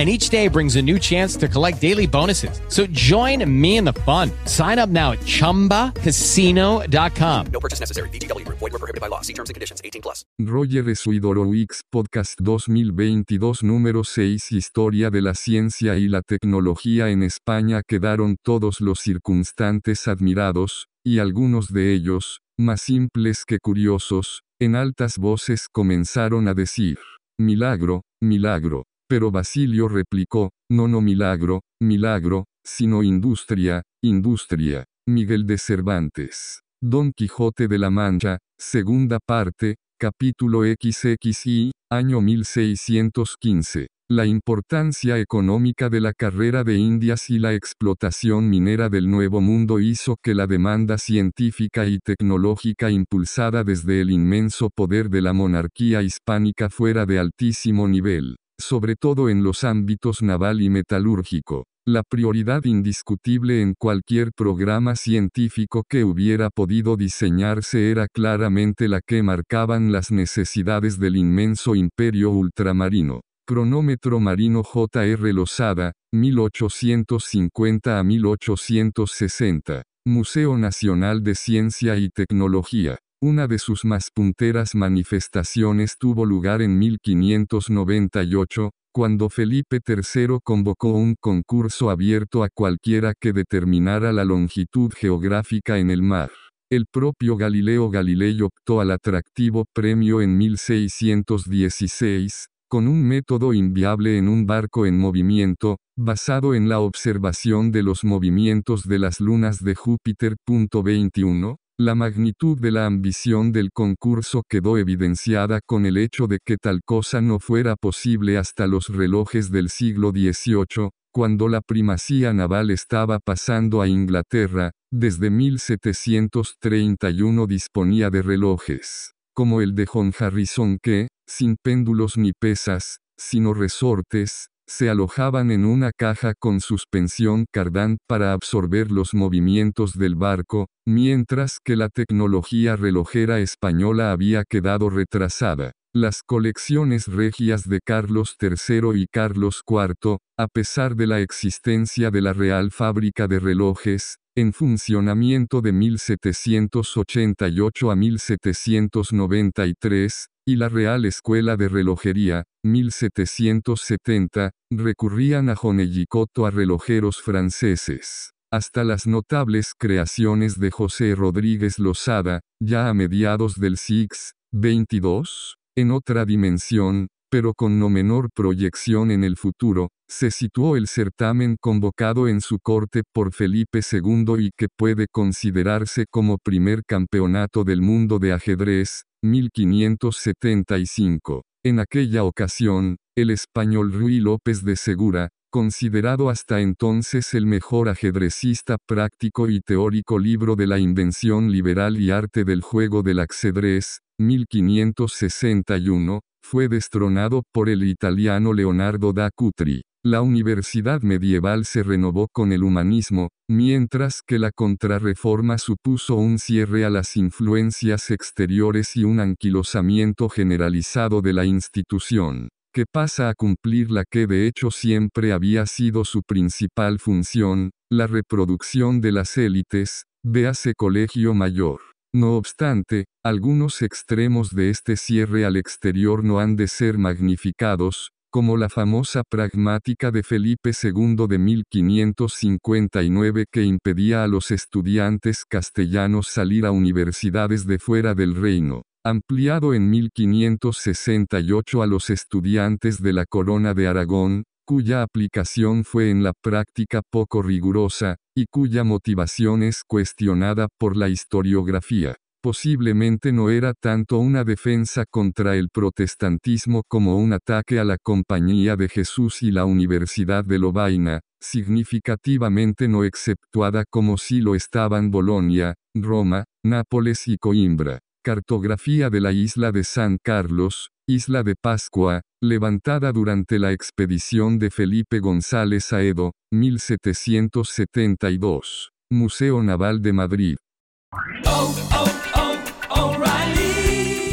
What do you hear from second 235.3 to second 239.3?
al exterior no han de ser magnificados, como la famosa